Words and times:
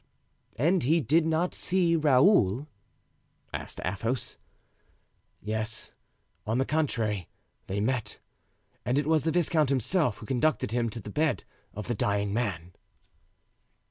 "And 0.55 0.81
he 0.81 0.99
did 0.99 1.27
not 1.27 1.53
see 1.53 1.95
Raoul?" 1.95 2.67
asked 3.53 3.79
Athos. 3.85 4.37
"Yes, 5.39 5.91
on 6.47 6.57
the 6.57 6.65
contrary, 6.65 7.29
they 7.67 7.79
met, 7.79 8.17
and 8.83 8.97
it 8.97 9.05
was 9.05 9.25
the 9.25 9.31
viscount 9.31 9.69
himself 9.69 10.17
who 10.17 10.25
conducted 10.25 10.71
him 10.71 10.89
to 10.89 10.99
the 10.99 11.11
bed 11.11 11.43
of 11.75 11.87
the 11.87 11.93
dying 11.93 12.33
man." 12.33 12.73